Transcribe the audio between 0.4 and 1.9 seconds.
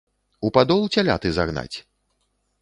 У падол цяляты загнаць?